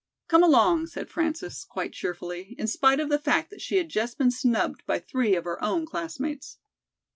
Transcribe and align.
"Come 0.29 0.41
along," 0.43 0.87
said 0.87 1.11
Frances, 1.11 1.63
quite 1.63 1.93
cheerfully, 1.93 2.55
in 2.57 2.65
spite 2.65 2.99
of 2.99 3.09
the 3.09 3.19
fact 3.19 3.51
that 3.51 3.61
she 3.61 3.77
had 3.77 3.89
just 3.89 4.17
been 4.17 4.31
snubbed 4.31 4.83
by 4.87 4.97
three 4.97 5.35
of 5.35 5.43
her 5.43 5.63
own 5.63 5.85
classmates. 5.85 6.57